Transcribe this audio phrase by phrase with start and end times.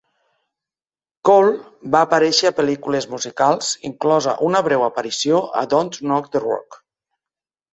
[1.29, 6.83] Cole va aparèixer a pel·lícules musicals, inclosa una breu aparició a "Don"t Knock the Rock".